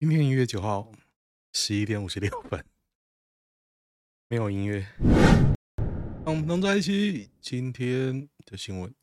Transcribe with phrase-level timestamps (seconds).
[0.00, 0.90] 今天一月九号
[1.52, 2.64] 十一点五十六分，
[4.28, 4.86] 没有音乐。
[6.24, 7.28] 让我们能在一起。
[7.38, 8.94] 今天的新闻，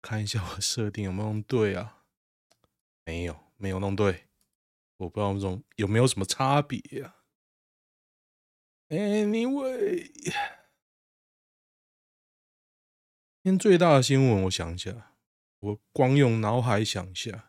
[0.00, 2.04] 看一下我设定有没有弄对啊？
[3.04, 4.28] 没有，没有弄对。
[4.98, 7.24] 我不知道这种有没有什么差别啊
[8.90, 10.32] ？Anyway，今
[13.42, 15.16] 天最大的新闻，我想一下，
[15.58, 17.48] 我光用脑海想一下。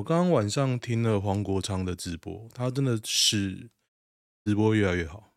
[0.00, 3.68] 我刚刚晚上听了黄国昌的直播，他真的是
[4.46, 5.34] 直播越来越好。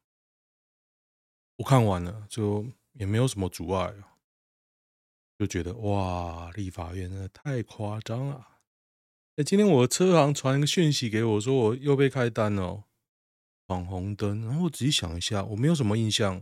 [1.58, 4.16] 我看完了，就也没有什么阻碍啊，
[5.38, 8.48] 就觉得哇，立法院真的太夸张了。
[9.36, 12.86] 哎，今天我的车行传一个讯息给我，说我又被开单了，
[13.68, 14.46] 闯红灯。
[14.46, 16.42] 然后我仔细想一下，我没有什么印象，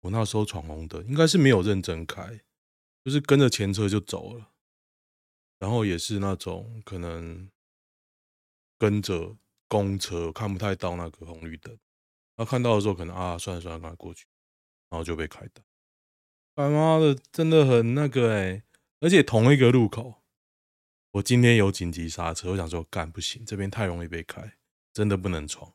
[0.00, 2.40] 我那时候闯红灯应该是没有认真开，
[3.04, 4.51] 就是跟着前车就走了。
[5.62, 7.48] 然后也是那种可能
[8.76, 9.36] 跟着
[9.68, 11.72] 公车看不太到那个红绿灯，
[12.34, 14.26] 然后看到的时候可能啊，算了算了，赶快过去，
[14.90, 15.64] 然后就被开单。
[16.56, 18.64] 他妈的，真的很那个哎！
[18.98, 20.24] 而且同一个路口，
[21.12, 24.58] 我今天有紧急刹车，我想说干不行，这边太容易被开，
[24.92, 25.72] 真的不能闯。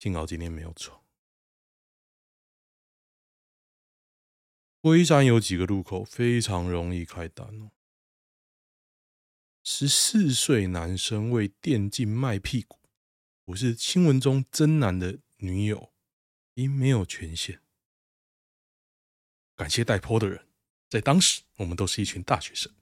[0.00, 1.00] 幸好今天没有闯。
[4.80, 7.70] 龟山有几个路口非常容易开单哦。
[9.72, 12.80] 十四岁男生为电竞卖屁股，
[13.44, 15.92] 我是新闻中真男的女友，
[16.54, 17.60] 因没有权限。
[19.54, 20.44] 感谢带坡的人，
[20.88, 22.72] 在当时我们都是一群大学生，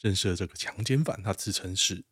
[0.00, 1.22] 认识了这个强奸犯。
[1.22, 2.02] 他自称是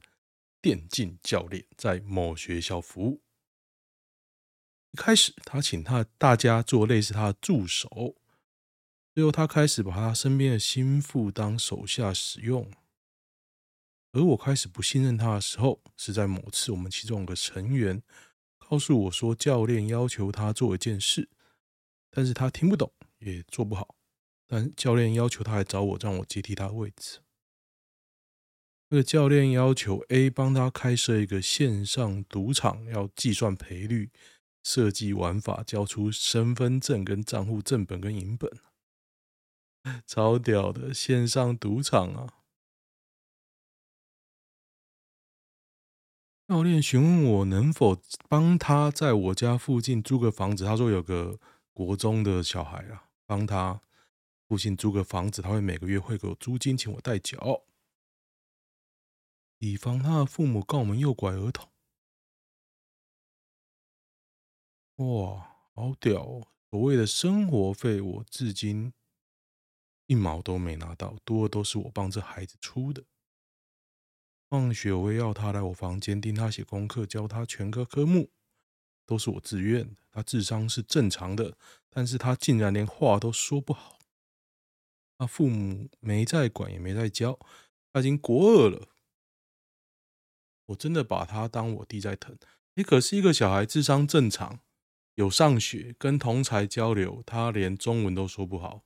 [0.60, 3.22] 电竞教练，在某学校服务。
[4.90, 8.16] 一开始他请他大家做类似他的助手，
[9.14, 12.70] 最后他开始把他身边的心腹当手下使用。
[14.16, 18.02] 而我开始不信任他的时候，是在某次我们其中有个成员
[18.56, 21.28] 告诉我说，教练要求他做一件事，
[22.10, 23.94] 但是他听不懂，也做不好。
[24.46, 27.18] 但教练要求他来找我，让我接替他的位置。
[28.88, 34.10] 那个教练要求 A 帮他开设一个线上赌场，要计算赔率、
[34.62, 38.50] 设计玩法、交出身份证跟账户正本跟银本，
[40.06, 42.32] 超屌的线上赌场啊！
[46.48, 50.64] 教练询问我能否帮他在我家附近租个房子。
[50.64, 51.40] 他说有个
[51.72, 53.80] 国中的小孩啊，帮他
[54.46, 57.64] 附近租个房子，他会每个月汇给我租金，请我代缴，
[59.58, 61.68] 以防他的父母告我们诱拐儿童。
[64.98, 66.46] 哇，好屌哦！
[66.70, 68.92] 所谓的生活费，我至今
[70.06, 73.02] 一毛都没拿到，多的都是我帮这孩子出的。
[74.48, 78.30] 放学我会要他来我房间盯他写功课，教他全科科目，
[79.04, 79.96] 都是我自愿。
[80.12, 81.56] 他智商是正常的，
[81.90, 83.98] 但是他竟然连话都说不好。
[85.18, 87.38] 他父母没在管，也没在教，
[87.92, 88.88] 他已经国二了。
[90.66, 92.38] 我真的把他当我弟在疼。
[92.74, 94.60] 你可是一个小孩，智商正常，
[95.14, 98.84] 有上学，跟同才交流，他连中文都说不好，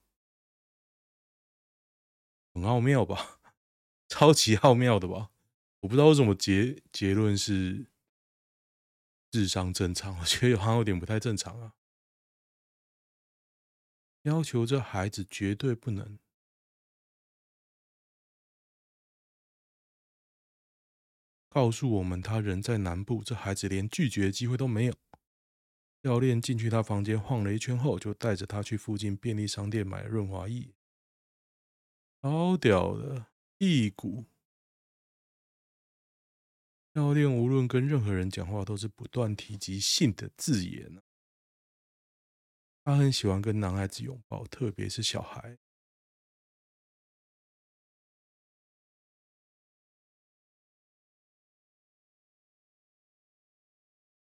[2.54, 3.40] 很奥妙吧？
[4.08, 5.30] 超级奥妙的吧？
[5.80, 7.86] 我不知道为什么结结论是
[9.30, 11.74] 智商正常， 我觉得好像有点不太正常啊。
[14.22, 16.18] 要求这孩子绝对不能
[21.48, 24.94] 告诉我们他人在南部，这孩子连拒绝的机会都没有。
[26.02, 30.74] 教练进去他房间晃了一圈后，就带着他去附近便利商店买润滑液，
[32.22, 33.26] 好屌的
[33.58, 34.29] 一股。
[36.92, 41.00] 教练无论跟任何人讲话，都是不断提及性的字眼。
[42.82, 45.58] 他很喜欢跟男孩子拥抱，特别是小孩。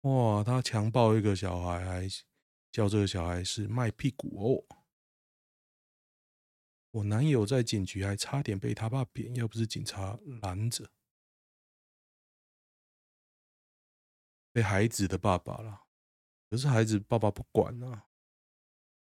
[0.02, 2.08] 哇，他强暴一个小孩，还
[2.72, 4.78] 叫这个小孩是卖屁股哦。
[6.92, 10.90] 我男友在警局还差点被他爸扁，要不是警察拦着。
[14.54, 15.88] 被孩子的爸爸了，
[16.50, 18.06] 可是孩子爸爸不管啊，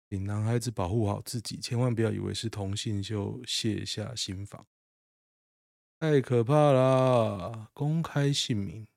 [0.09, 4.67] 请男孩子保护好自己，千万不要以为是同性就卸下心防，
[6.01, 7.71] 太可怕了！
[7.75, 8.89] 公开姓名，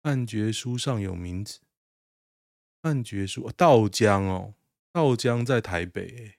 [0.00, 1.60] 判决书上有名字，
[2.80, 4.54] 判决书道江哦，
[4.92, 6.38] 道江在台北，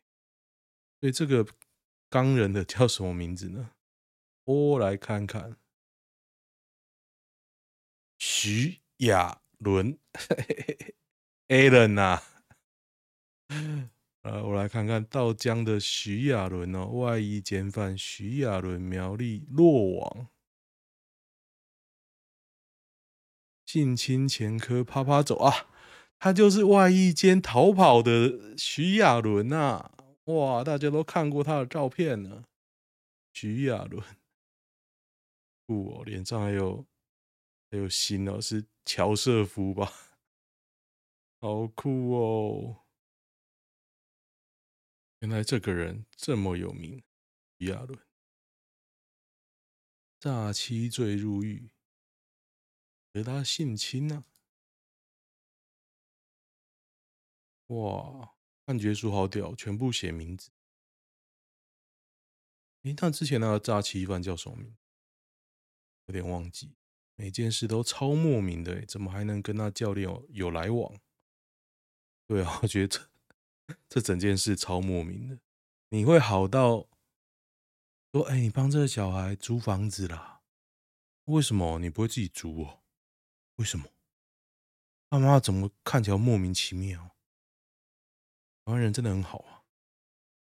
[1.02, 1.46] 所以这个
[2.10, 3.72] 刚人的叫什么名字呢？
[4.46, 5.58] 我来看看。
[8.18, 9.98] 徐亚伦，
[11.48, 12.22] Alan 呐，
[14.24, 20.28] 呃，我来看看到江的徐亚伦哦，外衣奸犯徐亚伦苗栗落网，
[23.66, 25.68] 性侵前科趴趴走啊，
[26.20, 29.92] 他就是外衣间逃跑的徐亚伦呐，
[30.26, 32.44] 哇，大家都看过他的照片呢，
[33.32, 34.04] 徐亚伦，
[35.66, 36.86] 酷哦，脸上还有。
[37.72, 39.94] 还有心哦，是乔瑟夫吧？
[41.40, 42.88] 好酷哦！
[45.20, 47.04] 原来这个人这么有名，
[47.58, 48.04] 亚伦
[50.20, 51.70] 诈欺罪入狱，
[53.12, 54.26] 得他性侵呢、啊？
[57.68, 60.50] 哇，判决书好屌，全部写名字。
[62.82, 64.76] 诶，那之前那个诈欺犯叫什么名？
[66.08, 66.79] 有点忘记。
[67.20, 70.98] 每件事都超莫名的，怎么还能跟那教练有有来往？
[72.26, 75.38] 对啊，我觉得这这整件事超莫名的。
[75.90, 76.88] 你会好到
[78.14, 80.40] 说，哎，你帮这个小孩租房子啦？
[81.26, 82.84] 为什么你不会自己租哦？
[83.58, 83.90] 为什么？
[85.10, 87.18] 他妈怎么看起来莫名其妙？
[88.64, 89.66] 台湾人真的很好啊，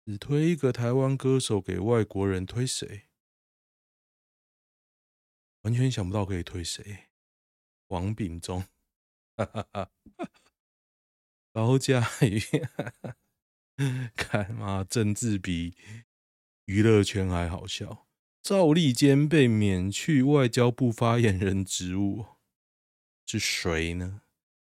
[0.04, 3.04] 只推一个台湾歌手给外国人推谁？
[5.64, 7.08] 完全想不到可以推谁，
[7.88, 8.64] 王炳忠，
[9.34, 9.90] 哈哈哈，
[11.52, 12.40] 高嘉瑜，
[14.14, 15.74] 看嘛，政治比
[16.66, 18.06] 娱乐圈还好笑。
[18.42, 22.26] 赵立坚被免去外交部发言人职务，
[23.24, 24.20] 是谁呢？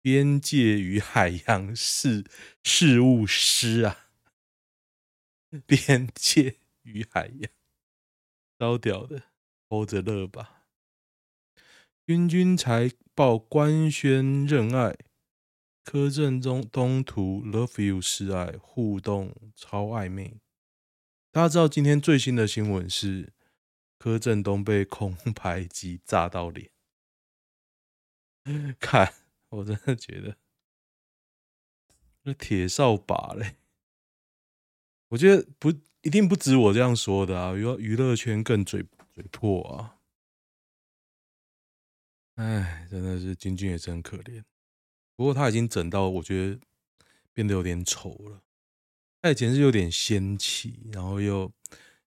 [0.01, 2.25] 边界与海洋事
[2.63, 4.09] 事务师啊，
[5.67, 7.51] 边界与海洋，
[8.57, 9.25] 超屌的，
[9.69, 10.58] 偷着乐吧。
[12.09, 14.97] 君君才报官宣认爱，
[15.83, 20.39] 柯震东东图 Love You 示爱互动超暧昧。
[21.31, 23.33] 大家知道今天最新的新闻是
[23.99, 26.71] 柯震东被空拍机炸到脸，
[28.81, 29.13] 看
[29.49, 30.37] 我真的觉得
[32.23, 33.57] 那铁扫把嘞，
[35.09, 35.69] 我觉得不
[36.01, 38.83] 一定不止我这样说的啊，娱娱乐圈更嘴
[39.13, 39.98] 嘴破啊。
[42.39, 44.41] 哎，真的是君君也真可怜。
[45.17, 46.59] 不过他已经整到我觉得
[47.33, 48.41] 变得有点丑了。
[49.21, 51.51] 他以前是有点仙气，然后又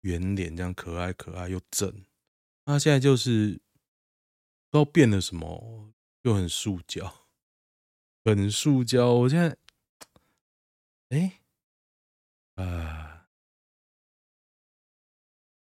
[0.02, 2.06] 圆脸，这样可爱可爱又正。
[2.64, 3.60] 他现在就是
[4.70, 5.92] 不知道变了什么，
[6.22, 7.28] 又很塑胶，
[8.24, 9.14] 很塑胶。
[9.14, 9.58] 我现在，
[11.10, 11.42] 哎，
[12.64, 13.28] 啊，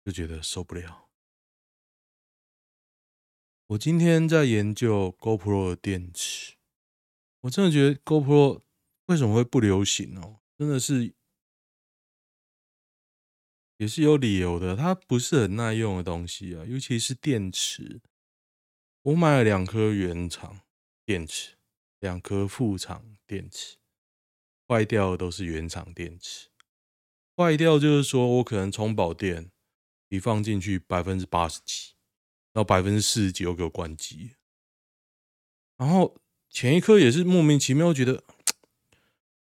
[0.03, 1.10] 就觉得受不了。
[3.71, 6.55] 我今天在研究 GoPro 的电池，
[7.39, 8.63] 我真的觉得 GoPro
[9.05, 10.41] 为什么会不流行哦？
[10.57, 11.13] 真的是
[13.77, 18.01] 也是有理由的，它不是很耐用的东西啊，尤其是电池。
[19.03, 20.59] 我买了两颗原厂
[21.05, 21.55] 电池，
[22.01, 23.77] 两颗副厂电池，
[24.67, 26.49] 坏掉的都是原厂电池。
[27.37, 29.49] 坏掉就是说我可能充饱电，
[30.09, 31.93] 你放进去百分之八十几。
[32.53, 34.35] 然后百分之四十几又给我关机，
[35.77, 36.17] 然后
[36.49, 38.23] 前一颗也是莫名其妙觉得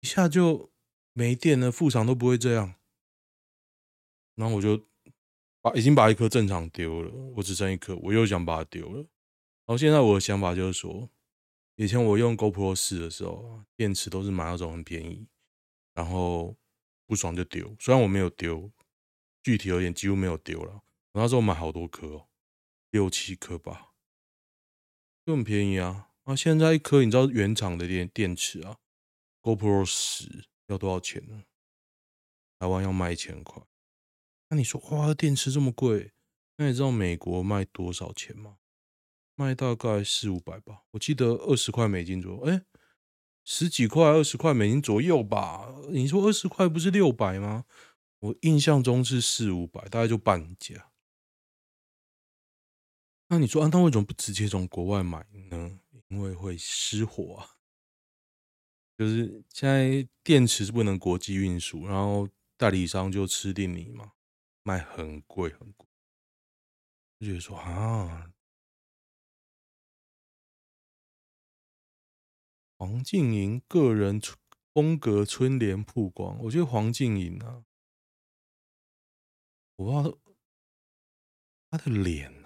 [0.00, 0.72] 一下就
[1.12, 2.74] 没电了，副厂都不会这样，
[4.34, 4.86] 然后我就
[5.60, 8.98] 把已经把一颗正常丢了，我只剩一颗，我又想把它丢了。
[9.66, 11.08] 然后现在我的想法就是说，
[11.76, 15.26] 以前我用 GoPro 四的时候，电池都是买那种很便宜，
[15.94, 16.56] 然后
[17.06, 17.74] 不爽就丢。
[17.78, 18.70] 虽然我没有丢，
[19.42, 20.82] 具体而言几乎没有丢了。
[21.12, 22.28] 我那时候买好多颗哦。
[22.94, 23.94] 六七颗吧，
[25.26, 26.10] 就很便宜啊！
[26.22, 28.76] 啊，现在一颗你知道原厂的电电池啊
[29.42, 31.42] ，GoPro 十要多少钱呢？
[32.60, 33.60] 台湾要卖一千块。
[34.48, 36.12] 那你说哇，电池这么贵，
[36.58, 38.58] 那你知道美国卖多少钱吗？
[39.34, 42.64] 卖大概四五百吧，我记得二十块美金左右，哎、
[43.42, 45.74] 十几块、二十块美金左右吧。
[45.90, 47.64] 你说二十块不是六百吗？
[48.20, 50.92] 我印象中是四五百，大概就半价。
[53.34, 55.80] 那你说啊，那为什么不直接从国外买呢？
[56.06, 57.58] 因为会失火啊。
[58.96, 64.12] 就是现在电池是不能国际运输，然后代理商就吃定你嘛，
[64.62, 65.88] 卖很贵很贵。
[67.18, 68.30] 就觉得说啊，
[72.78, 74.20] 黄静莹个人
[74.72, 77.64] 风格春联曝光，我觉得黄静莹啊，
[79.74, 80.18] 我不知道
[81.72, 82.43] 他的脸。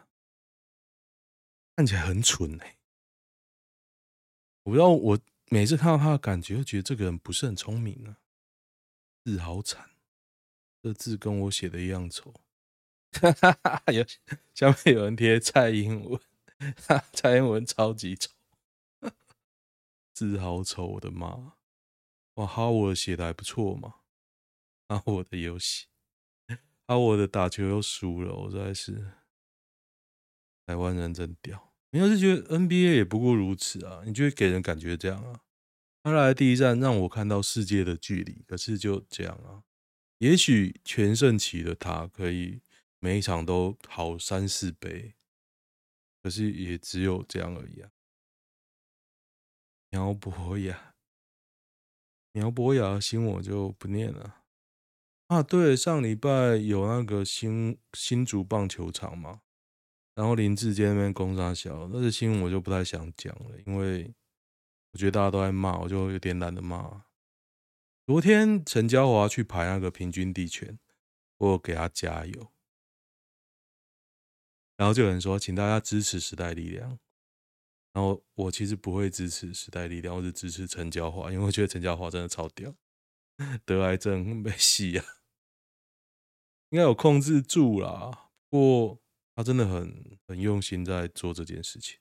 [1.78, 2.76] 看起来很蠢哎、
[4.64, 8.18] 我不知道，我每次看到他的感觉，就觉得这个人不是很聪明啊，
[9.23, 9.88] 字好惨，
[10.82, 12.35] 这字跟我写的一样丑。
[13.94, 14.04] 有
[14.54, 16.20] 下面有人贴蔡英文，
[17.14, 18.32] 蔡英文超级丑，
[20.12, 21.52] 字好丑，我的妈！
[22.35, 24.00] 哇，哈我写的还不错嘛，
[24.88, 25.87] 哈我的游戏，
[26.88, 29.12] 哈我的打球又输了，我实在是
[30.66, 31.67] 台湾人真屌。
[31.90, 35.40] 你要是觉得 NBA 也不过如此啊，你就会给人感觉这样啊。
[36.02, 39.62] 他来第一站让我看到世界的距离，可是就这样啊。
[40.18, 42.61] 也许全盛期的他可以。
[43.00, 45.14] 每一场都好三四倍，
[46.21, 47.92] 可是也只有这样而已啊。
[49.90, 50.97] 苗博雅，
[52.33, 54.42] 苗博雅的新我就不念了
[55.28, 55.45] 啊。
[55.45, 59.42] 对，上礼拜有那个新新竹棒球场吗，
[60.18, 64.12] 然后林志坚那边攻杀小，那个新闻我就不太想讲了，因为
[64.90, 67.04] 我觉得大家都在骂，我就有点懒得骂。
[68.04, 70.76] 昨天陈嘉华去排那个平均地权，
[71.37, 72.52] 我给他加油。
[74.76, 76.98] 然后就有人说，请大家支持时代力量。
[77.92, 82.75] 然后我其实不会支持时代力量，我是支持陈椒华，因为我觉得陈椒华真的超屌，
[83.64, 85.04] 得癌症没戏啊，
[86.70, 88.30] 应该有控制住啦。
[88.50, 89.00] 不过
[89.38, 91.97] 他真的很很用心在做这件事情。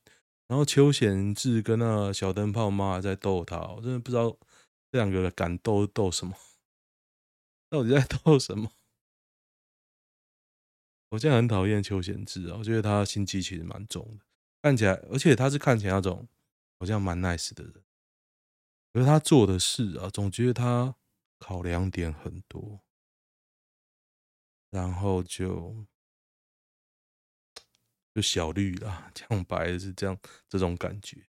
[0.48, 4.36] 然后邱贤智跟那小灯泡妈还在逗他，我真的不知道
[4.91, 6.36] 这两个敢逗逗什么，
[7.70, 8.72] 到底在逗什么？
[11.10, 14.25] 我现在很讨厌邱贤智啊，我觉得他心机其实蛮重的，
[14.63, 16.27] 看起来，而且他是看起来那种
[16.79, 17.84] 好像蛮 nice 的人，
[18.94, 20.96] 可是他做的事啊，总觉得他
[21.38, 22.82] 考量点很多，
[24.72, 25.86] 然后就
[28.17, 30.17] 就小绿啦， 讲白是这样
[30.50, 31.27] 这种感觉。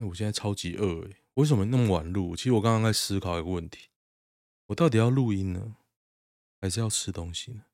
[0.00, 2.36] 我现在超级饿诶，为什么那么晚录？
[2.36, 3.88] 其实我刚刚在思考一个问题，
[4.66, 5.78] 我到底要录音呢？
[6.60, 7.64] 还是要吃东西呢？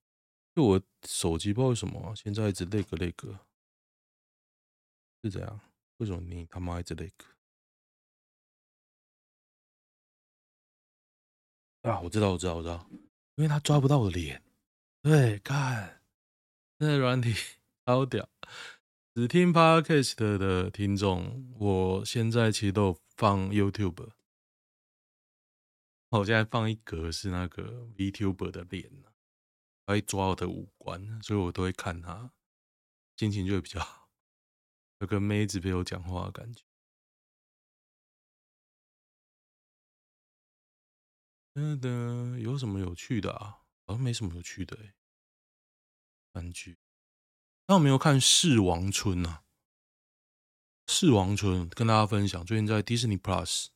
[0.54, 3.40] 就我手机不知道为什么、现在一直那个那个，
[5.24, 5.60] 是这样？
[5.96, 7.26] 为什么你他妈一直那个？
[11.90, 12.88] 啊，我知道，我知道，我知道，
[13.34, 14.40] 因为他抓不到我的脸。
[15.02, 16.00] 对，看，
[16.78, 17.35] 那软体
[17.85, 18.28] 好屌。
[19.14, 24.11] 只听 Podcast 的听众，我现在其实都有放 YouTube。
[26.11, 28.88] 我现在放一格是那个 VTuber 的脸，
[29.85, 32.30] 他会抓我的五官，所以我都会看他，
[33.16, 34.09] 心情就会比较好，
[35.00, 36.62] 有个妹子陪我讲话的感觉。
[41.54, 43.62] 嗯的，有什么有趣的啊？
[43.86, 44.94] 好像没什么有趣的哎。
[46.32, 46.78] 韩剧，
[47.66, 49.42] 那我没有看《视王村》啊，
[50.92, 53.66] 《视王村》跟大家分享，最近在 Disney Plus。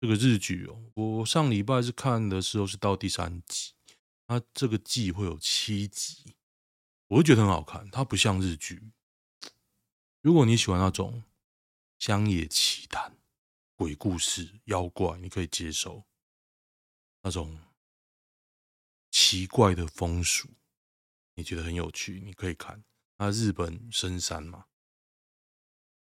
[0.00, 3.74] 这个日剧哦，我上礼拜是看的时候是到第三集，
[4.26, 6.34] 它这个季会有七集，
[7.06, 7.88] 我会觉得很好看。
[7.88, 8.90] 它不像日剧，
[10.20, 11.22] 如果你喜欢那种
[12.00, 13.16] 乡野奇谈、
[13.76, 16.04] 鬼故事、妖怪，你可以接受
[17.20, 17.56] 那种
[19.12, 20.48] 奇怪的风俗，
[21.34, 22.82] 你觉得很有趣，你可以看。
[23.18, 24.64] 那日本深山嘛。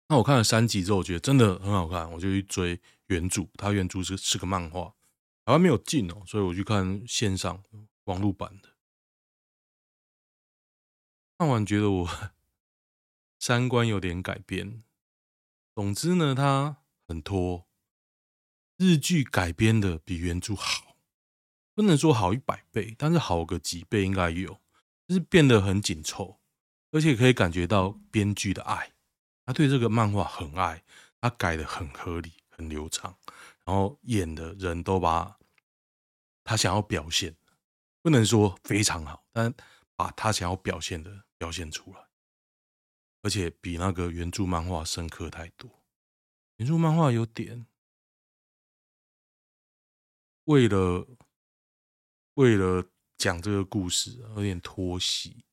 [0.09, 3.49] 那我看了三集之后，我觉得真的很好看，我就去追原著。
[3.55, 4.95] 它原著是是个漫画，
[5.45, 7.65] 台湾没有进哦，所以我去看线上
[8.05, 8.77] 网络版的。
[11.39, 12.33] 看完觉得我
[13.41, 14.85] 三观有点改变。
[15.75, 17.67] 总之呢，它很拖，
[18.77, 20.90] 日剧改编的比原著好，
[21.75, 24.61] 不能说好一百倍，但是好个几倍应该有，
[25.09, 26.41] 就是变得很紧凑，
[26.91, 28.93] 而且可以感觉到编剧的爱。
[29.47, 30.83] 他对这个漫画很爱，
[31.21, 33.17] 他改得很合理、很流畅，
[33.65, 35.39] 然后演的人都把
[36.45, 37.35] 他想要表现，
[38.03, 39.53] 不能说非常好，但
[39.97, 42.07] 把他想要表现的表现出来，
[43.23, 45.71] 而且比那个原著漫画深刻太多。
[46.57, 47.67] 原著漫画有点
[50.45, 51.07] 为了
[52.35, 52.85] 为了
[53.17, 55.45] 讲这个故事有点拖戏，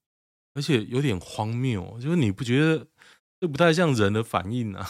[0.53, 2.87] 而且有点荒谬，就是你不觉得？
[3.39, 4.89] 这不太像人的反应啊！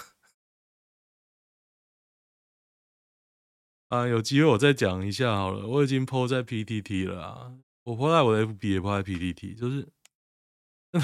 [3.90, 5.68] 啊，有机会我再讲一下好了。
[5.68, 9.90] 我已经 po 在 PTT 了啊，我 po 在我的 FB 也 po 在 PTT，就是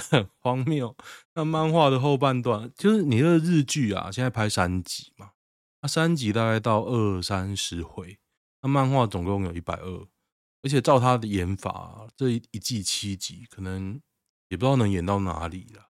[0.10, 0.96] 很荒谬。
[1.34, 5.34] 那漫画的后半段，就是你的日剧啊，现在拍三集嘛，
[5.82, 8.20] 那三集大概到二三十回，
[8.62, 10.08] 那漫画总共有一百二，
[10.64, 14.02] 而且照他的演法，这一季七集，可能
[14.48, 15.92] 也不知道能演到哪里了。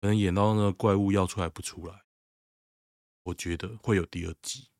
[0.00, 2.02] 可能演到那个怪物要出来不出来，
[3.22, 4.70] 我觉得会有第二季。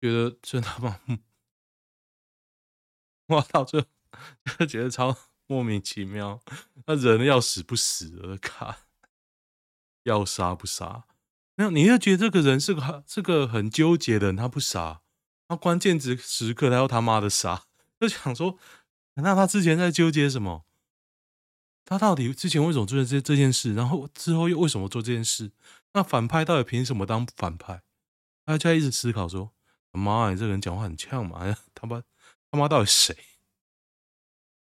[0.00, 1.00] 觉得真他妈，
[3.28, 6.42] 我到最后觉得超莫名其妙。
[6.86, 8.88] 那人要死不死的卡，
[10.02, 11.06] 要杀不杀？
[11.54, 15.02] 没有，你就觉得这个人是个是个很纠结的人，他不杀，
[15.48, 17.64] 他关键时时刻他要他妈的杀，
[18.00, 18.58] 就想说，
[19.14, 20.64] 那他之前在纠结什么？
[21.84, 23.74] 他到底之前为什么做这这件事？
[23.74, 25.52] 然后之后又为什么做这件事？
[25.92, 27.82] 那反派到底凭什么当反派？
[28.44, 29.52] 他就在一直思考说。
[29.92, 31.56] 妈，你这个人讲话很呛嘛？
[31.74, 32.02] 他妈
[32.50, 33.16] 他妈到底谁？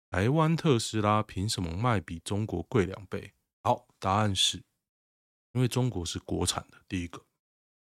[0.10, 3.32] 台湾特斯拉凭什么卖比中国贵两倍？
[3.64, 4.62] 好，答案是
[5.54, 7.24] 因为中国是国产的，第一个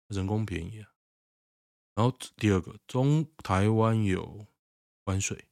[0.08, 0.90] 人工便宜啊。
[1.98, 4.46] 然后第二个，中台湾有
[5.04, 5.46] 关税，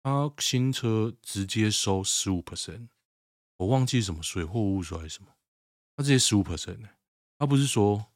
[0.00, 2.86] 他新车直接收十五 percent，
[3.56, 5.34] 我忘记什么税，货物税还是什么？
[5.96, 6.88] 他直接十五 percent 呢？
[7.36, 8.12] 他不是说？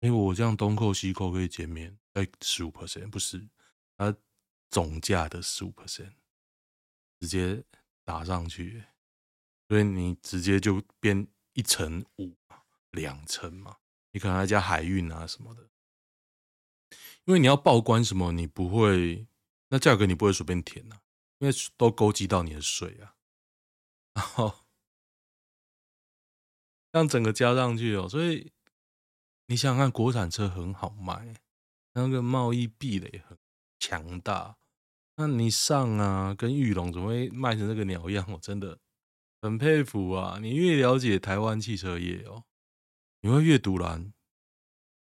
[0.00, 3.48] 因为我这样东扣西扣可以减免，哎，十五 percent 不是，
[3.96, 4.14] 它
[4.68, 6.12] 总价的十五 percent
[7.18, 7.64] 直接
[8.04, 8.84] 打上去，
[9.70, 12.36] 所以你直接就变一成五，
[12.90, 13.78] 两成嘛，
[14.12, 15.70] 你可能还加海运啊什么的，
[17.24, 19.26] 因为你要报关什么，你不会，
[19.68, 20.96] 那价格你不会随便填呐，
[21.38, 23.14] 因为都勾稽到你的税啊，
[24.14, 24.54] 然后
[26.92, 28.52] 让整个加上去哦，所以。
[29.46, 31.34] 你想想看，国产车很好卖，
[31.92, 33.36] 那个贸易壁垒很
[33.78, 34.56] 强大。
[35.16, 38.26] 那你上啊，跟玉龙怎么会卖成这个鸟样？
[38.32, 38.78] 我真的
[39.42, 40.38] 很佩服啊！
[40.40, 42.44] 你越了解台湾汽车业哦，
[43.20, 44.14] 你会越独揽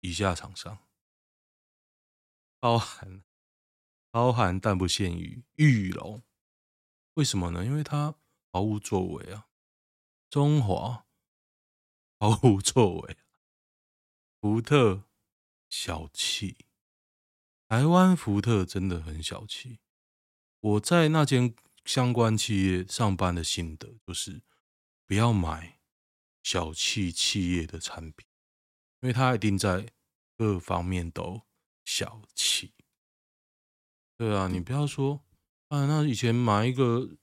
[0.00, 0.76] 以下厂商，
[2.62, 3.24] 包含
[4.12, 6.22] 包含但不限于玉龙。
[7.14, 7.64] 为什么呢？
[7.64, 8.14] 因为它
[8.52, 9.48] 毫无作为啊，
[10.30, 11.04] 中华
[12.20, 13.16] 毫无作为。
[14.40, 15.02] 福特
[15.68, 16.66] 小气，
[17.66, 19.80] 台湾福特真的很小气。
[20.60, 24.40] 我在那间相关企业上班的心得就是，
[25.08, 25.80] 不要买
[26.44, 28.24] 小气企业的产品，
[29.00, 29.92] 因为它一定在
[30.36, 31.42] 各方面都
[31.94, 32.72] 小气。
[34.16, 35.20] 对啊，你不要说
[35.68, 37.16] 啊，那以前买一个，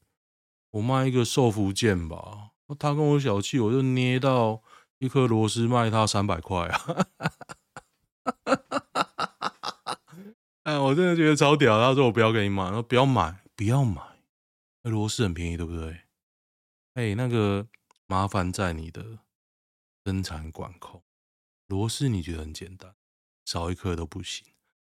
[0.72, 4.62] 我卖一个寿福剑吧，他跟我小气，我就捏到。
[5.00, 7.08] 一颗螺丝卖他三百块啊！
[10.64, 11.80] 哎，我真的觉得超屌。
[11.80, 14.02] 他说我不要给你买，说不要买，不要买。
[14.84, 16.02] 那螺丝很便宜，对不对？
[16.96, 17.70] 哎，那个
[18.08, 19.20] 麻烦在你的
[20.04, 21.02] 生产管控。
[21.68, 22.94] 螺丝你觉得很简单，
[23.46, 24.46] 少一颗都不行，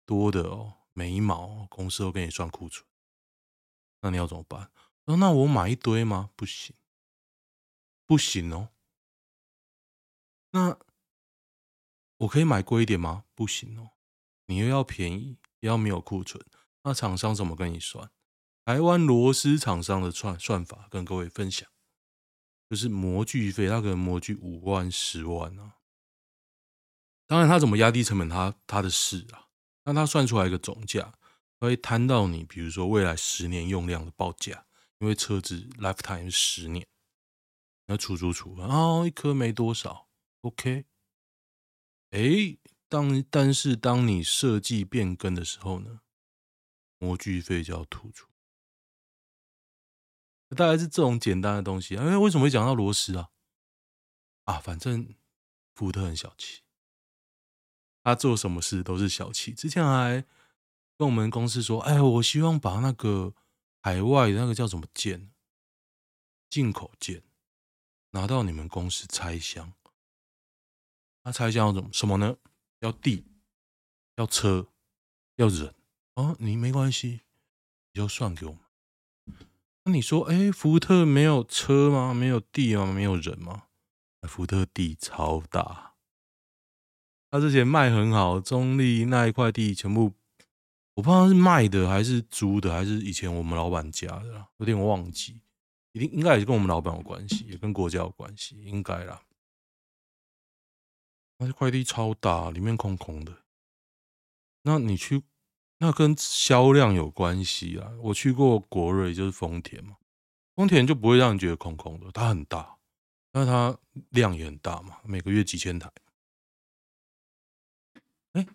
[0.05, 2.87] 多的哦，每一毛公司都给你算库存。
[4.01, 4.71] 那你要怎么办？
[5.05, 6.29] 说那我买一堆吗？
[6.35, 6.75] 不行，
[8.05, 8.69] 不行哦。
[10.51, 10.77] 那
[12.17, 13.25] 我可以买贵一点吗？
[13.35, 13.91] 不行哦，
[14.45, 16.43] 你又要便宜，又要没有库存，
[16.83, 18.09] 那厂商怎么跟你算？
[18.63, 21.69] 台湾螺丝厂商的算算法跟各位分享，
[22.69, 25.77] 就是模具费，他可能模具五万、十万啊。
[27.27, 29.44] 当然，他怎么压低成本，他他的事啊。
[29.85, 31.17] 那他算出来一个总价，
[31.59, 34.65] 会摊到你，比如说未来十年用量的报价，
[34.97, 36.87] 因为车子 lifetime 十年，
[37.85, 40.09] 那除除除，啊一颗没多少。
[40.41, 40.85] OK，
[42.11, 42.57] 哎，
[42.89, 46.01] 当但是当你设计变更的时候呢，
[46.97, 48.29] 模具费就要突出，
[50.49, 51.95] 大概是这种简单的东西。
[51.97, 53.29] 哎，为什么会讲到螺丝啊？
[54.43, 55.15] 啊，反正
[55.73, 56.61] 福特很小气，
[58.05, 59.51] 他做什么事都是小气。
[59.51, 60.23] 之前还
[60.95, 63.33] 跟我们公司说，哎，我希望把那个
[63.81, 65.31] 海外的那个叫什么件，
[66.47, 67.23] 进口件
[68.11, 69.73] 拿到你们公司拆箱。
[71.23, 72.37] 他拆箱要怎么什么呢？
[72.81, 73.25] 要地，
[74.17, 74.67] 要车，
[75.37, 75.73] 要人
[76.13, 76.35] 哦。
[76.37, 77.21] 你没关系，
[77.91, 78.61] 你就算给我们。
[79.85, 82.13] 那你说，哎，福特没有车吗？
[82.13, 82.85] 没有地吗？
[82.85, 83.63] 没有人吗？
[84.27, 85.94] 福特地超大，
[87.29, 90.13] 他之前卖很好，中立那一块地全部，
[90.93, 95.41] 我不知道是卖的还是租的，还是以前我们老板家的，有点忘记。
[95.91, 99.21] 一定应该也是跟我们老板有关系，也跟国家有关系，应该啦。
[101.37, 103.43] 那块地超大，里面空空的。
[104.63, 105.23] 那你去，
[105.77, 107.91] 那跟销量有关系啊。
[108.01, 109.95] 我去过国瑞，就是丰田嘛，
[110.55, 112.77] 丰田就不会让你觉得空空的，它很大，
[113.31, 113.77] 那它
[114.09, 115.89] 量也很大嘛，每个月几千台。
[118.33, 118.47] 哎、欸，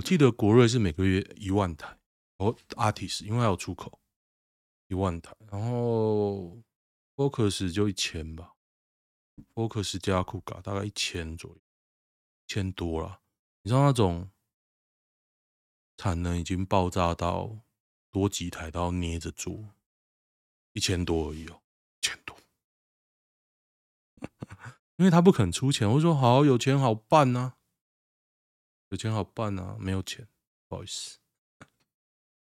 [0.00, 1.98] 我记得国瑞是每个月一万台，
[2.38, 4.00] 哦，Artis 因为还有出口，
[4.86, 6.58] 一万台，然后
[7.14, 8.54] Focus 就一千吧。
[9.54, 13.20] ，Focus 加酷卡大概一千左右，一千多了。
[13.60, 14.30] 你知道那种
[15.98, 17.58] 产能已经爆炸到
[18.10, 19.74] 多几台都要捏着做，
[20.72, 21.60] 一千多而已哦，
[22.00, 22.34] 一千多。
[24.96, 27.56] 因为他不肯出钱，我说好，有钱好办呐、啊，
[28.90, 30.28] 有钱好办、啊，没有钱，
[30.66, 31.18] 不好意思，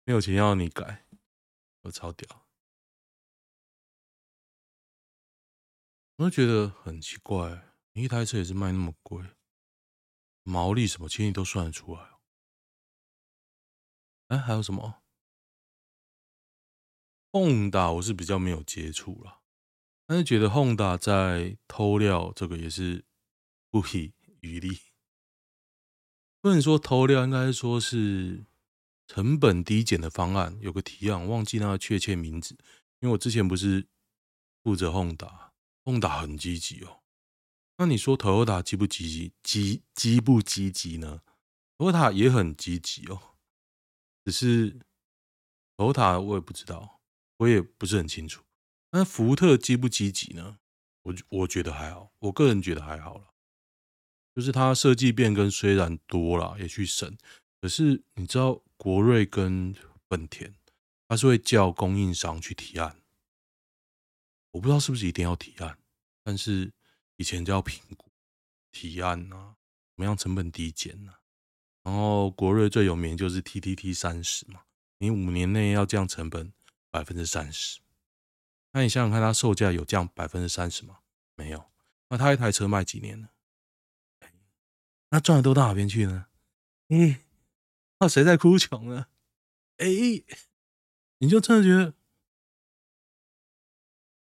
[0.04, 1.06] 没有钱要你改，
[1.80, 2.46] 我超屌，
[6.16, 9.24] 我就觉得很奇怪，你一台车也是卖那么贵，
[10.42, 12.20] 毛利什么，其实你都算得出来哦。
[14.28, 15.02] 哎，还有什么
[17.32, 19.40] 轰打我是比较没有接触了。
[20.06, 23.06] 但是觉得轰打在偷料这个也是
[23.70, 24.78] 不遗余力，
[26.44, 28.44] 不能说偷料，应该说是
[29.06, 30.58] 成本低减的方案。
[30.60, 32.54] 有个提案，忘记那个确切名字，
[33.00, 33.86] 因为我之前不是
[34.62, 35.54] 负责混打，
[35.86, 37.00] 混打很积极哦。
[37.78, 39.32] 那你说 Toyota 积不积极？
[39.42, 41.22] 积积不积极呢
[41.78, 43.18] 投塔也很积极哦，
[44.26, 44.80] 只是
[45.78, 47.00] 投塔我也不知道，
[47.38, 48.44] 我也不是很清楚。
[48.90, 50.58] 那福特积不积极呢？
[51.04, 53.33] 我我觉得还好，我个人觉得还好了。
[54.34, 57.16] 就是它设计变更虽然多了，也去审，
[57.60, 59.74] 可是你知道国瑞跟
[60.08, 60.54] 本田，
[61.08, 62.96] 它是会叫供应商去提案。
[64.50, 65.78] 我不知道是不是一定要提案，
[66.22, 66.72] 但是
[67.16, 68.10] 以前叫评估
[68.72, 69.56] 提案啊，
[69.94, 71.14] 怎么样成本低减呢？
[71.82, 74.62] 然后国瑞最有名就是 TTT 三十嘛，
[74.98, 76.52] 你五年内要降成本
[76.90, 77.80] 百分之三十。
[78.72, 80.98] 那你想想看，它售价有降百分之三十吗？
[81.36, 81.70] 没有。
[82.08, 83.28] 那它一台车卖几年呢？
[85.14, 86.26] 那赚的都到哪边去呢？
[86.88, 87.20] 嗯，
[88.00, 89.06] 那谁在哭穷呢？
[89.76, 89.86] 哎，
[91.18, 91.94] 你就真的觉得，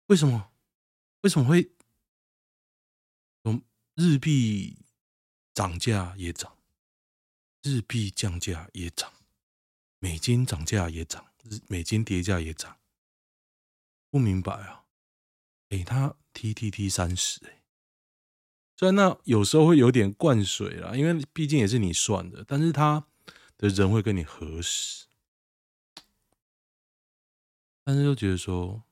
[0.06, 0.50] 为什么？
[1.20, 1.70] 为什么会
[3.42, 3.62] 从
[3.94, 4.78] 日币
[5.52, 6.56] 涨价也涨，
[7.62, 9.12] 日币降价也涨，
[9.98, 12.80] 美金涨价也涨，日美金跌价也涨？
[14.08, 14.86] 不明白啊，
[15.68, 17.59] 诶，他 T T T 三十，诶，
[18.80, 23.04] 虽然那有时候会有点灌水啦，因为毕竟也是你算的，但是他
[23.58, 25.04] 的人会跟你核实，
[27.84, 28.82] 但是又觉得说，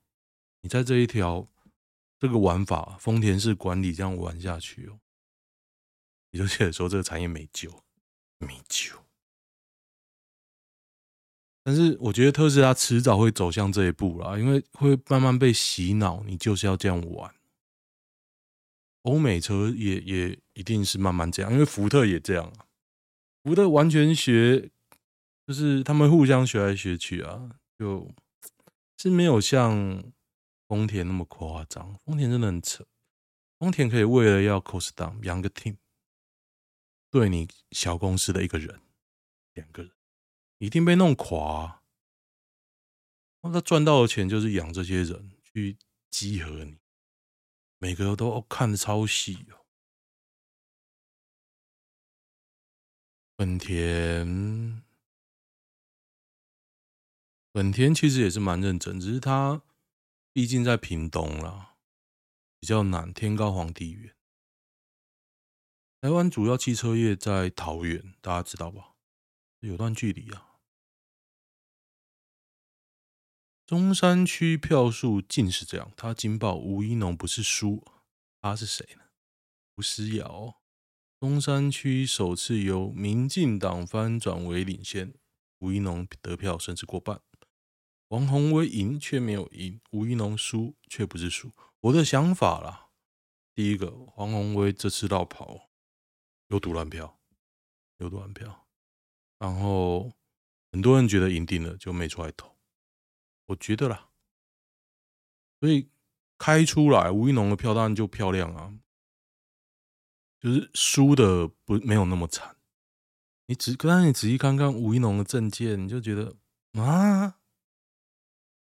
[0.61, 1.48] 你在这一条
[2.18, 5.01] 这个玩法，丰田式管理这样玩下去哦，
[6.33, 7.83] 你就觉得说这个产业没救，
[8.37, 8.94] 没救。
[11.62, 17.35] 但是我觉得特斯拉迟早会走向这一步啦，因为会慢慢被洗脑，你就是要这样玩。
[19.02, 22.66] 欧美车也也一定是慢慢这样，因为福特也这样啊。
[23.42, 24.70] 福特完全学，
[25.46, 28.12] 就是他们互相学来学去啊，就
[28.98, 30.12] 是没有像
[30.66, 31.96] 丰田那么夸张。
[32.04, 32.84] 丰田真的很扯，
[33.58, 35.76] 丰田可以为了要 cost down 养个 team，
[37.11, 38.80] 对你小公司的一个人，
[39.54, 39.92] 两个人。
[40.58, 41.82] 一定被弄垮啊。
[43.42, 45.78] 那他赚到的钱就是养这些人去
[46.11, 46.76] 集合你，
[47.79, 49.64] 每个都看得超细哦。
[53.37, 54.83] 本田，
[57.53, 59.62] 本田其实也是蛮认真，只是他
[60.33, 61.77] 毕竟在屏东啦，
[62.59, 64.17] 比较难，天高皇帝远。
[66.01, 68.97] 台湾主要汽车业在桃园，大家知道吧？
[69.61, 70.47] 有段距离啊。
[73.68, 77.85] 中山区票数尽是这样，他惊爆吴怡农不是输，
[78.40, 79.02] 他是谁呢？
[79.76, 80.62] 吴思瑶。
[81.20, 85.12] 中山区首次由民进党翻转为领先，
[85.59, 87.20] 吴怡农得票甚至过半。
[88.09, 91.52] 王鸿威赢却没有赢，吴怡农输却不是输。
[91.81, 92.88] 我的想法啦，
[93.54, 95.68] 第一个，黄鸿威这次落跑
[96.46, 97.20] 有赌烂票，
[97.98, 98.66] 有赌烂票，
[99.38, 100.11] 然后
[100.72, 102.58] 很多人觉得赢定了，就没出来投。
[103.48, 104.08] 我觉得啦，
[105.61, 105.90] 所以
[106.38, 108.78] 开出来吴怡农的票当然就漂亮啊，
[110.40, 112.56] 就是输的不没有那么惨。
[113.46, 116.37] 你只刚才你仔细看看吴怡农的证件，你就觉得
[116.80, 117.38] 啊，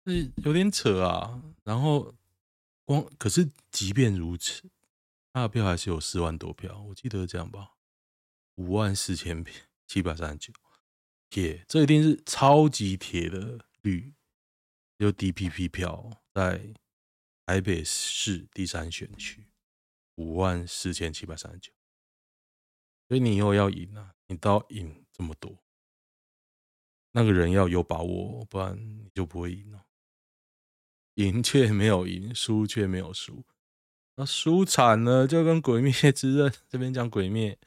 [0.06, 1.44] 是有点扯啊。
[1.64, 2.16] 然后
[2.86, 4.70] 光可是即便如此，
[5.34, 7.74] 他的票还是有四万多票，我记得这样吧，
[8.56, 9.54] 五万四千票
[9.86, 10.54] 七百三十九。
[11.30, 14.14] 铁，这一定是超级铁的绿。
[15.00, 16.74] 就 DPP 票在
[17.46, 19.48] 台北市第三选区
[20.16, 21.72] 五万四千七百三十九，
[23.08, 25.64] 所以你以后要赢啊，你都要赢这么多，
[27.14, 29.86] 那个人要有把握，不然你就不会赢了。
[31.16, 33.44] 赢却没有赢，输却没有输，
[34.16, 37.54] 那，输惨了，就跟《鬼灭之刃》这边讲《鬼灭》，《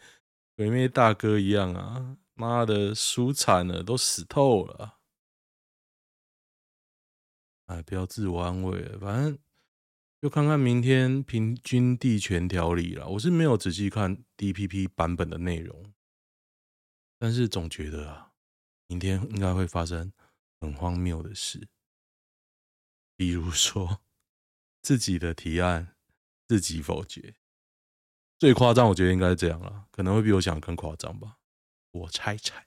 [0.57, 2.19] 鬼灭》大哥一样啊！
[2.35, 5.01] 妈的，输惨了，都死透了。
[7.73, 9.39] 哎，不要自我安慰，反正
[10.21, 13.09] 就看看明天平均地权条例了。
[13.09, 15.93] 我是没有仔细看 DPP 版本的内容，
[17.19, 18.33] 但是总觉得啊，
[18.89, 20.13] 明天应该会发生
[20.61, 21.69] 很荒谬的事，
[23.17, 24.03] 比如说
[24.83, 25.97] 自己的提案。
[26.49, 27.35] 自己否决，
[28.39, 31.39] 最夸张，我觉得应该是这样了，可能会比我想的更夸张吧。
[31.93, 32.67] 我猜猜。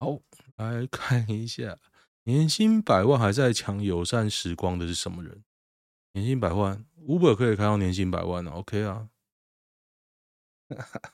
[0.00, 0.20] 好，
[0.56, 1.78] 来看一下，
[2.24, 5.44] 年薪百万还在抢友善时光的是什么人？
[6.12, 9.10] 年薪百万，Uber 可以开到年薪百万啊，OK 啊。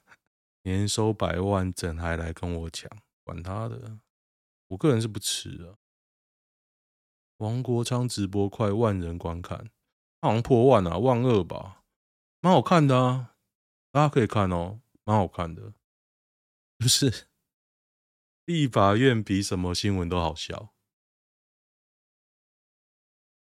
[0.62, 2.90] 年收百万，怎还来跟我抢？
[3.24, 3.98] 管他的，
[4.68, 5.78] 我个人是不吃的。
[7.38, 9.70] 王国昌直播快万人观看。
[10.20, 11.84] 好像破万啊，万二吧，
[12.40, 13.36] 蛮好看的啊，
[13.92, 15.72] 大家可以看哦，蛮好看的。
[16.80, 17.28] 就是
[18.44, 20.74] 立法院比什么新闻都好笑，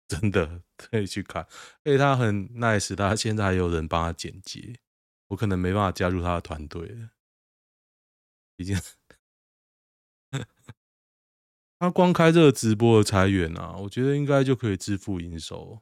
[0.21, 1.43] 真的可以去看。
[1.85, 4.79] 而且他很 nice，他现在还有人帮他剪辑，
[5.29, 7.11] 我可能没办法加入他的团队了。
[8.57, 8.77] 已经，
[11.79, 15.81] 他光开这个直播的裁员啊，我觉得应该就可以支付营收。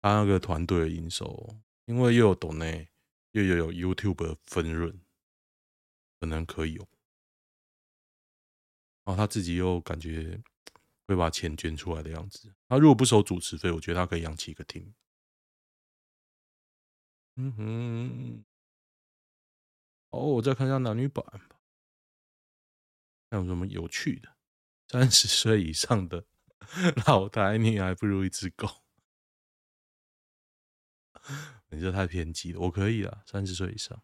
[0.00, 1.48] 他那个团队的营收，
[1.86, 2.88] 因为又有抖内，
[3.32, 5.00] 又有 YouTube 的分润，
[6.20, 6.88] 可能可以有。
[9.04, 10.40] 然后他自己又感觉
[11.08, 12.54] 会把钱捐出来的样子。
[12.68, 14.92] 他如果不收主持费，我觉得他可以养起一个 team。
[17.36, 18.44] 嗯哼。
[20.10, 21.60] 哦，我再看一下男女版吧，
[23.30, 24.36] 还有什么有趣的？
[24.88, 26.24] 三十岁以上的
[27.06, 28.82] 老台女还不如一只狗。
[31.70, 33.22] 你这太偏激了，我可以啊。
[33.26, 34.02] 三十岁以上，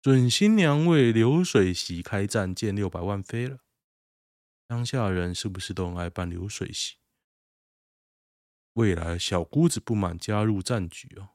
[0.00, 3.58] 准新娘为流水席开战，见六百万飞了。
[4.72, 6.94] 乡下人是不是都很爱办流水席？
[8.72, 11.28] 未来小姑子不满加入战局哦。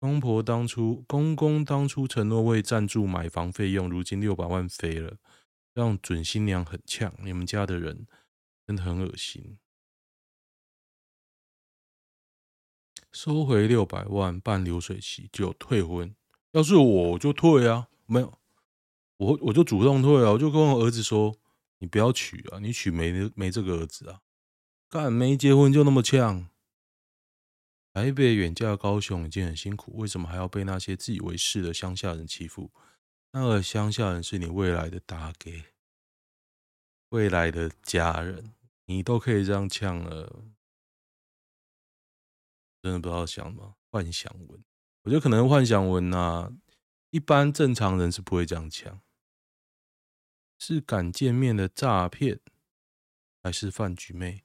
[0.00, 5.18] 公婆当初，公公当初承诺为赞助买房费用，如今六百万飞了，
[5.72, 7.14] 让准新娘很呛。
[7.22, 8.08] 你们家的人
[8.66, 9.60] 真的很恶心。
[13.12, 16.12] 收回六百万办流水席就退婚，
[16.50, 18.36] 要是我我就退啊，没有，
[19.18, 21.36] 我我就主动退啊，我就跟我儿子说，
[21.78, 24.20] 你不要娶啊，你娶没没这个儿子啊，
[24.88, 26.48] 干没结婚就那么呛，
[27.92, 32.70] 台北远嫁高雄已经很辛苦，为什么还要被那些自以为是的乡下人欺负？
[33.32, 35.50] 那个乡下人是你未来的大哥，
[37.10, 38.54] 未来的家人，
[38.86, 40.44] 你都可以这样呛了。
[42.82, 43.74] 真的不知道想吗？
[43.90, 44.64] 幻想文，
[45.02, 46.52] 我觉得可能幻想文啊，
[47.10, 49.00] 一般正常人是不会这样呛。
[50.58, 52.40] 是敢见面的诈骗，
[53.42, 54.44] 还是饭局妹？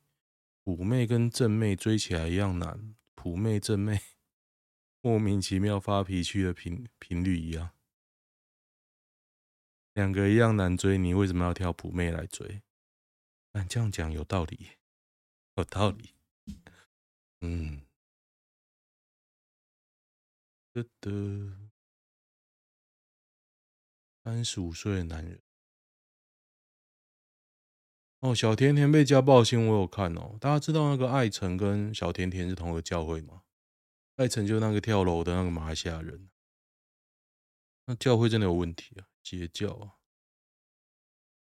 [0.64, 4.00] 普妹跟正妹追起来一样难，普妹正妹
[5.02, 7.72] 莫名其妙发脾气的频频率一样，
[9.94, 12.62] 两个一样难追，你为什么要挑普妹来追？
[13.52, 14.70] 但这样讲有道理，
[15.56, 16.14] 有道理，
[17.42, 17.86] 嗯。
[20.72, 21.70] 的的，
[24.24, 25.40] 三十五岁的男人
[28.24, 30.38] 哦，小甜甜被家暴新闻我有看哦。
[30.40, 33.42] 大家知道那个艾辰跟小甜甜是同个教会吗？
[34.16, 36.30] 艾辰就那个跳楼的那个马来西亚人，
[37.86, 40.00] 那教会真的有问题啊，邪教啊。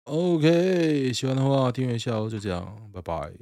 [0.07, 3.33] OK，喜欢的话订阅一下哦，就这样，拜拜。